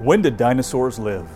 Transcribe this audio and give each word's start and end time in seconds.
When 0.00 0.22
did 0.22 0.38
dinosaurs 0.38 0.98
live? 0.98 1.28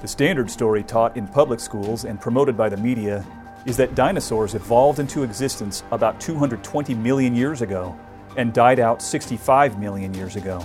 The 0.00 0.08
standard 0.08 0.50
story 0.50 0.82
taught 0.82 1.18
in 1.18 1.28
public 1.28 1.60
schools 1.60 2.06
and 2.06 2.18
promoted 2.18 2.56
by 2.56 2.70
the 2.70 2.78
media 2.78 3.26
is 3.66 3.76
that 3.76 3.94
dinosaurs 3.94 4.54
evolved 4.54 5.00
into 5.00 5.22
existence 5.22 5.84
about 5.90 6.18
220 6.18 6.94
million 6.94 7.36
years 7.36 7.60
ago 7.60 7.94
and 8.38 8.54
died 8.54 8.80
out 8.80 9.02
65 9.02 9.78
million 9.78 10.14
years 10.14 10.36
ago, 10.36 10.64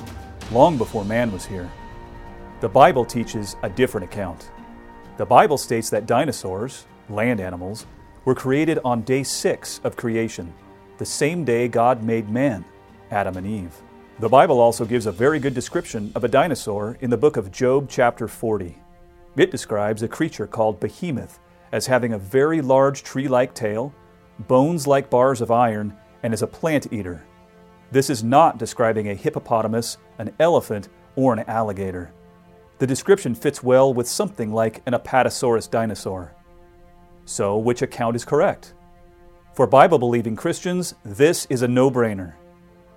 long 0.50 0.78
before 0.78 1.04
man 1.04 1.29
was 1.29 1.46
here. 1.46 1.69
The 2.62 2.69
Bible 2.69 3.04
teaches 3.04 3.58
a 3.63 3.69
different 3.69 4.06
account. 4.06 4.49
The 5.17 5.26
Bible 5.26 5.58
states 5.58 5.90
that 5.90 6.06
dinosaurs, 6.06 6.85
land 7.10 7.42
animals, 7.42 7.85
were 8.24 8.33
created 8.33 8.79
on 8.85 9.01
day 9.01 9.24
six 9.24 9.81
of 9.83 9.97
creation, 9.97 10.54
the 10.99 11.06
same 11.06 11.44
day 11.44 11.67
God 11.67 12.01
made 12.01 12.29
man, 12.29 12.63
Adam 13.12 13.35
and 13.35 13.46
Eve. 13.46 13.76
The 14.20 14.28
Bible 14.28 14.60
also 14.60 14.84
gives 14.84 15.06
a 15.06 15.12
very 15.12 15.38
good 15.38 15.54
description 15.54 16.12
of 16.16 16.23
a 16.23 16.27
dinosaur 16.27 16.98
in 17.02 17.12
the 17.12 17.17
book 17.17 17.38
of 17.38 17.52
Job, 17.52 17.88
chapter 17.88 18.27
40. 18.27 18.75
It 19.35 19.52
describes 19.52 20.02
a 20.02 20.08
creature 20.08 20.48
called 20.48 20.80
Behemoth 20.80 21.39
as 21.71 21.85
having 21.85 22.13
a 22.13 22.17
very 22.17 22.59
large 22.59 23.03
tree 23.03 23.27
like 23.27 23.53
tail, 23.53 23.94
bones 24.48 24.88
like 24.88 25.11
bars 25.11 25.39
of 25.39 25.52
iron, 25.52 25.95
and 26.23 26.34
as 26.34 26.41
a 26.41 26.48
plant 26.48 26.91
eater. 26.91 27.23
This 27.91 28.09
is 28.09 28.23
not 28.23 28.58
describing 28.58 29.09
a 29.09 29.13
hippopotamus, 29.13 29.99
an 30.17 30.34
elephant, 30.39 30.89
or 31.16 31.34
an 31.34 31.45
alligator. 31.47 32.11
The 32.80 32.88
description 32.88 33.36
fits 33.36 33.61
well 33.61 33.94
with 33.94 34.08
something 34.08 34.52
like 34.52 34.81
an 34.88 34.94
Apatosaurus 34.94 35.70
dinosaur. 35.70 36.34
So, 37.25 37.55
which 37.59 37.84
account 37.84 38.16
is 38.16 38.25
correct? 38.25 38.73
For 39.53 39.67
Bible 39.67 39.99
believing 39.99 40.36
Christians, 40.36 40.95
this 41.05 41.45
is 41.52 41.61
a 41.61 41.67
no 41.67 41.91
brainer. 41.91 42.34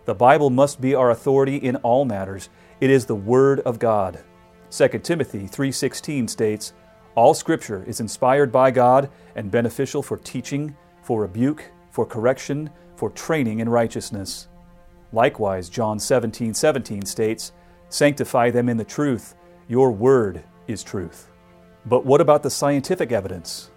The 0.06 0.14
Bible 0.14 0.50
must 0.50 0.80
be 0.80 0.94
our 0.94 1.10
authority 1.10 1.56
in 1.56 1.76
all 1.76 2.04
matters. 2.04 2.48
It 2.80 2.90
is 2.90 3.06
the 3.06 3.14
word 3.14 3.60
of 3.60 3.78
God. 3.78 4.20
2 4.70 5.04
Timothy 5.04 5.46
3:16 5.46 6.26
states, 6.28 6.72
"All 7.14 7.34
scripture 7.34 7.84
is 7.86 8.00
inspired 8.00 8.50
by 8.50 8.70
God 8.70 9.10
and 9.36 9.50
beneficial 9.50 10.02
for 10.02 10.16
teaching, 10.16 10.74
for 11.02 11.20
rebuke, 11.20 11.70
for 11.90 12.06
correction, 12.06 12.70
for 12.96 13.10
training 13.10 13.58
in 13.58 13.68
righteousness." 13.68 14.48
Likewise, 15.12 15.68
John 15.68 15.98
17:17 15.98 16.54
17 16.54 17.04
states, 17.04 17.52
"Sanctify 17.88 18.50
them 18.50 18.68
in 18.68 18.76
the 18.76 18.84
truth. 18.84 19.34
Your 19.68 19.90
word 19.90 20.42
is 20.66 20.82
truth." 20.82 21.28
But 21.84 22.06
what 22.06 22.20
about 22.20 22.42
the 22.42 22.50
scientific 22.50 23.12
evidence? 23.12 23.70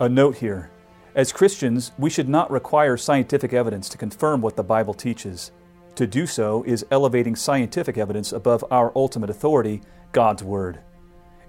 A 0.00 0.08
note 0.08 0.36
here. 0.36 0.70
As 1.14 1.32
Christians, 1.32 1.90
we 1.98 2.08
should 2.08 2.28
not 2.28 2.50
require 2.52 2.96
scientific 2.96 3.52
evidence 3.52 3.88
to 3.88 3.98
confirm 3.98 4.40
what 4.40 4.54
the 4.54 4.62
Bible 4.62 4.94
teaches. 4.94 5.50
To 5.96 6.06
do 6.06 6.24
so 6.24 6.62
is 6.62 6.86
elevating 6.92 7.34
scientific 7.34 7.98
evidence 7.98 8.32
above 8.32 8.64
our 8.70 8.92
ultimate 8.94 9.28
authority, 9.28 9.82
God's 10.12 10.44
Word. 10.44 10.78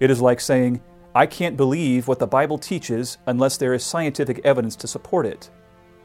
It 0.00 0.10
is 0.10 0.20
like 0.20 0.40
saying, 0.40 0.82
I 1.14 1.26
can't 1.26 1.56
believe 1.56 2.08
what 2.08 2.18
the 2.18 2.26
Bible 2.26 2.58
teaches 2.58 3.18
unless 3.26 3.56
there 3.56 3.72
is 3.72 3.84
scientific 3.84 4.40
evidence 4.44 4.74
to 4.76 4.88
support 4.88 5.26
it. 5.26 5.48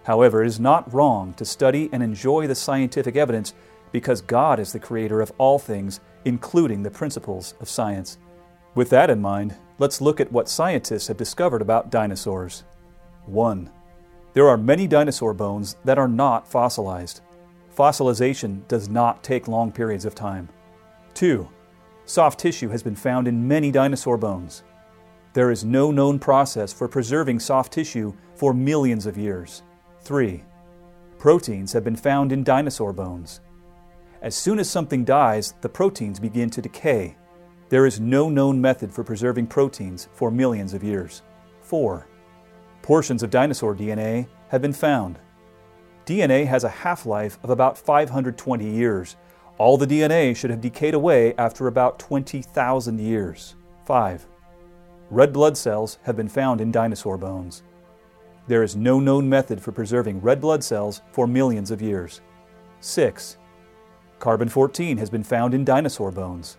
However, 0.04 0.44
it 0.44 0.48
is 0.48 0.60
not 0.60 0.94
wrong 0.94 1.34
to 1.34 1.44
study 1.44 1.90
and 1.92 2.04
enjoy 2.04 2.46
the 2.46 2.56
scientific 2.56 3.16
evidence 3.16 3.56
because 3.92 4.22
God 4.22 4.60
is 4.60 4.72
the 4.72 4.80
creator 4.80 5.20
of 5.20 5.32
all 5.40 5.58
things, 5.58 6.00
including 6.26 6.84
the 6.84 6.92
principles 6.92 7.56
of 7.60 7.70
science. 7.70 8.20
With 8.76 8.92
that 8.92 9.10
in 9.10 9.20
mind, 9.20 9.56
let's 9.80 10.00
look 10.00 10.20
at 10.20 10.32
what 10.32 10.48
scientists 10.48 11.08
have 11.08 11.18
discovered 11.18 11.64
about 11.64 11.90
dinosaurs. 11.90 12.64
1. 13.28 13.70
There 14.34 14.48
are 14.48 14.58
many 14.58 14.88
dinosaur 14.88 15.34
bones 15.34 15.76
that 15.84 15.98
are 15.98 16.08
not 16.08 16.48
fossilized. 16.48 17.22
Fossilization 17.76 18.68
does 18.68 18.90
not 18.90 19.24
take 19.24 19.48
long 19.48 19.72
periods 19.72 20.06
of 20.06 20.16
time. 20.16 20.50
2. 21.14 21.48
Soft 22.06 22.40
tissue 22.40 22.70
has 22.70 22.84
been 22.84 22.96
found 22.96 23.28
in 23.28 23.48
many 23.48 23.72
dinosaur 23.72 24.18
bones. 24.18 24.64
There 25.34 25.52
is 25.52 25.66
no 25.66 25.92
known 25.92 26.20
process 26.20 26.72
for 26.72 26.88
preserving 26.88 27.40
soft 27.40 27.74
tissue 27.74 28.14
for 28.36 28.54
millions 28.54 29.06
of 29.06 29.18
years. 29.18 29.64
3. 30.02 30.44
Proteins 31.20 31.74
have 31.74 31.84
been 31.84 31.96
found 31.96 32.32
in 32.32 32.44
dinosaur 32.44 32.94
bones. 32.94 33.42
As 34.22 34.36
soon 34.36 34.58
as 34.58 34.70
something 34.70 35.04
dies, 35.04 35.54
the 35.62 35.70
proteins 35.70 36.20
begin 36.20 36.50
to 36.52 36.62
decay. 36.62 37.16
There 37.70 37.86
is 37.86 38.00
no 38.00 38.30
known 38.30 38.62
method 38.62 38.92
for 38.92 39.04
preserving 39.04 39.48
proteins 39.48 40.08
for 40.14 40.32
millions 40.32 40.74
of 40.74 40.84
years. 40.84 41.22
4. 41.62 42.08
Portions 42.88 43.22
of 43.22 43.30
dinosaur 43.30 43.76
DNA 43.76 44.30
have 44.48 44.62
been 44.62 44.72
found. 44.72 45.20
DNA 46.06 46.48
has 46.48 46.64
a 46.64 46.70
half 46.70 47.06
life 47.06 47.38
of 47.44 47.50
about 47.50 47.78
520 47.78 48.66
years. 48.66 49.18
All 49.58 49.76
the 49.76 49.86
DNA 49.86 50.34
should 50.34 50.52
have 50.52 50.62
decayed 50.62 50.94
away 50.94 51.36
after 51.36 51.68
about 51.68 52.00
20,000 52.00 52.98
years. 52.98 53.56
5. 53.86 54.26
Red 55.10 55.34
blood 55.34 55.58
cells 55.58 56.00
have 56.04 56.16
been 56.16 56.30
found 56.30 56.62
in 56.62 56.72
dinosaur 56.72 57.18
bones. 57.18 57.62
There 58.48 58.64
is 58.64 58.78
no 58.78 59.02
known 59.02 59.28
method 59.28 59.62
for 59.62 59.74
preserving 59.74 60.22
red 60.22 60.40
blood 60.40 60.64
cells 60.64 61.02
for 61.12 61.28
millions 61.28 61.72
of 61.72 61.82
years. 61.82 62.22
6. 62.80 63.38
Carbon 64.18 64.48
14 64.48 64.96
has 64.96 65.10
been 65.10 65.26
found 65.26 65.54
in 65.54 65.66
dinosaur 65.66 66.10
bones. 66.14 66.56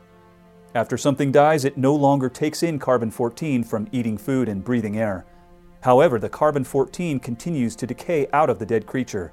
After 0.74 0.98
something 0.98 1.32
dies, 1.32 1.64
it 1.64 1.78
no 1.78 1.94
longer 1.94 2.28
takes 2.28 2.62
in 2.62 2.78
carbon 2.78 3.10
14 3.10 3.64
from 3.64 3.88
eating 3.92 4.18
food 4.18 4.50
and 4.50 4.62
breathing 4.62 4.98
air. 4.98 5.24
However, 5.80 6.18
the 6.18 6.28
carbon 6.28 6.64
14 6.64 7.20
continues 7.20 7.76
to 7.76 7.86
decay 7.86 8.26
out 8.32 8.50
of 8.50 8.58
the 8.58 8.66
dead 8.66 8.86
creature. 8.86 9.32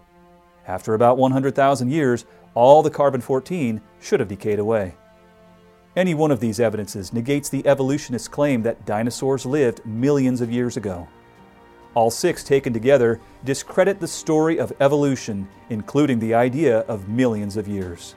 After 0.67 0.93
about 0.93 1.17
100,000 1.17 1.89
years, 1.89 2.25
all 2.53 2.83
the 2.83 2.89
carbon 2.89 3.21
14 3.21 3.81
should 3.99 4.19
have 4.19 4.29
decayed 4.29 4.59
away. 4.59 4.95
Any 5.95 6.13
one 6.13 6.31
of 6.31 6.39
these 6.39 6.59
evidences 6.59 7.13
negates 7.13 7.49
the 7.49 7.65
evolutionist's 7.65 8.27
claim 8.27 8.61
that 8.63 8.85
dinosaurs 8.85 9.45
lived 9.45 9.85
millions 9.85 10.41
of 10.41 10.51
years 10.51 10.77
ago. 10.77 11.07
All 11.93 12.11
six 12.11 12.43
taken 12.43 12.73
together 12.73 13.21
discredit 13.45 14.01
the 14.01 14.07
story 14.07 14.59
of 14.59 14.73
evolution, 14.81 15.47
including 15.69 16.19
the 16.19 16.33
idea 16.33 16.79
of 16.79 17.07
millions 17.07 17.55
of 17.55 17.67
years. 17.67 18.15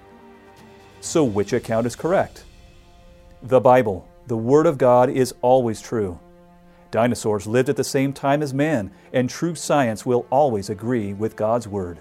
So, 1.01 1.23
which 1.23 1.53
account 1.53 1.87
is 1.87 1.95
correct? 1.95 2.45
The 3.43 3.61
Bible, 3.61 4.09
the 4.27 4.37
Word 4.37 4.67
of 4.67 4.79
God, 4.79 5.09
is 5.09 5.33
always 5.43 5.81
true. 5.81 6.19
Dinosaurs 6.91 7.47
lived 7.47 7.69
at 7.69 7.77
the 7.77 7.85
same 7.85 8.13
time 8.13 8.43
as 8.43 8.55
man, 8.55 8.91
and 9.13 9.29
true 9.29 9.55
science 9.55 10.07
will 10.07 10.27
always 10.31 10.71
agree 10.71 11.13
with 11.13 11.37
God's 11.37 11.69
Word. 11.69 12.01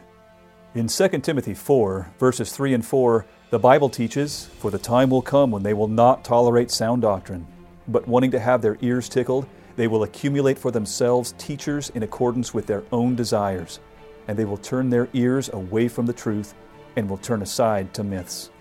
In 0.75 0.87
2 0.87 1.07
Timothy 1.19 1.53
4, 1.53 2.11
verses 2.19 2.51
3 2.51 2.73
and 2.73 2.85
4, 2.85 3.25
the 3.49 3.59
Bible 3.59 3.89
teaches, 3.89 4.45
For 4.59 4.71
the 4.71 4.77
time 4.77 5.09
will 5.09 5.21
come 5.21 5.51
when 5.51 5.63
they 5.63 5.73
will 5.73 5.87
not 5.87 6.23
tolerate 6.23 6.71
sound 6.71 7.01
doctrine, 7.01 7.47
but 7.87 8.07
wanting 8.07 8.31
to 8.31 8.39
have 8.39 8.61
their 8.61 8.77
ears 8.81 9.09
tickled, 9.09 9.47
they 9.75 9.87
will 9.87 10.03
accumulate 10.03 10.57
for 10.57 10.71
themselves 10.71 11.33
teachers 11.37 11.89
in 11.89 12.03
accordance 12.03 12.53
with 12.53 12.65
their 12.65 12.83
own 12.91 13.15
desires, 13.15 13.79
and 14.27 14.37
they 14.37 14.45
will 14.45 14.57
turn 14.57 14.89
their 14.89 15.09
ears 15.13 15.49
away 15.53 15.87
from 15.87 16.05
the 16.05 16.13
truth 16.13 16.53
and 16.95 17.09
will 17.09 17.17
turn 17.17 17.41
aside 17.41 17.93
to 17.93 18.03
myths. 18.03 18.51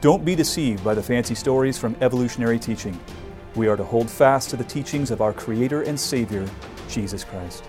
Don't 0.00 0.24
be 0.24 0.34
deceived 0.34 0.84
by 0.84 0.94
the 0.94 1.02
fancy 1.02 1.34
stories 1.34 1.78
from 1.78 1.96
evolutionary 2.00 2.58
teaching. 2.58 2.98
We 3.56 3.68
are 3.68 3.76
to 3.76 3.84
hold 3.84 4.10
fast 4.10 4.50
to 4.50 4.56
the 4.56 4.64
teachings 4.64 5.12
of 5.12 5.20
our 5.20 5.32
Creator 5.32 5.82
and 5.82 5.98
Savior, 5.98 6.48
Jesus 6.88 7.22
Christ. 7.22 7.62